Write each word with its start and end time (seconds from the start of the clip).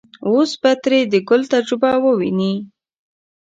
اوس 0.27 0.51
به 0.61 0.71
ترې 0.83 0.99
د 1.11 1.13
ګل 1.29 1.41
تجربه 1.53 1.91
وويني. 2.03 2.53